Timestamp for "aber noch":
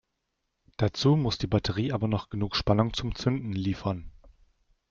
1.93-2.29